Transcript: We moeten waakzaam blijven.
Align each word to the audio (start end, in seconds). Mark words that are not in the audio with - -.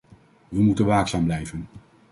We 0.49 0.61
moeten 0.61 0.85
waakzaam 0.85 1.23
blijven. 1.23 1.67